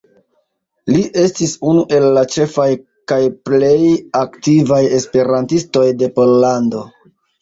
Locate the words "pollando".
6.17-6.83